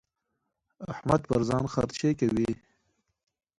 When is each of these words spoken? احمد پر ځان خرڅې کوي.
احمد 0.91 1.21
پر 1.29 1.41
ځان 1.49 1.63
خرڅې 1.73 2.09
کوي. 2.19 2.51